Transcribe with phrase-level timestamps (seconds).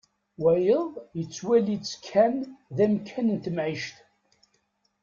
[0.41, 2.35] Wayeḍ yettwali-tt kan
[2.75, 3.97] d amkan n temɛict.